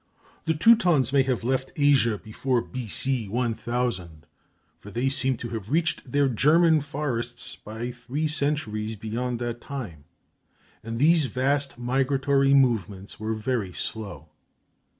The 0.45 0.55
Teutons 0.55 1.13
may 1.13 1.21
have 1.21 1.43
left 1.43 1.73
Asia 1.75 2.17
before 2.17 2.59
B.C. 2.59 3.27
1000, 3.27 4.25
for 4.79 4.89
they 4.89 5.09
seem 5.09 5.37
to 5.37 5.49
have 5.49 5.69
reached 5.69 6.11
their 6.11 6.27
German 6.27 6.81
forests 6.81 7.55
by 7.55 7.91
three 7.91 8.27
centuries 8.27 8.95
beyond 8.95 9.37
that 9.41 9.61
time, 9.61 10.05
and 10.83 10.97
these 10.97 11.25
vast 11.25 11.77
migratory 11.77 12.55
movements 12.55 13.19
were 13.19 13.35
very 13.35 13.73
slow. 13.73 14.29